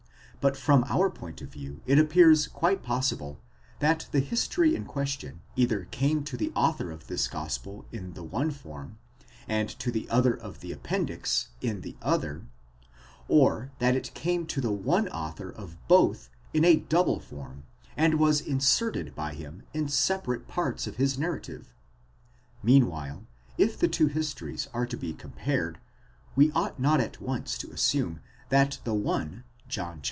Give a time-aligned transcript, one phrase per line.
[0.41, 3.39] But from our point of view it appears quite possible,
[3.77, 8.23] that the history in question either came to the author of this gospel in the
[8.23, 8.97] one form,
[9.47, 12.47] and to the author of the appendix in the other;
[13.27, 17.65] or that it came to the one author of both in a double form,
[17.95, 21.71] and was inserted by him in separate parts of his narrative.
[22.63, 23.27] Meanwhile,
[23.59, 25.77] if the two histories are to be compared,
[26.35, 29.99] we ought not at once to assume that the one, John xxi.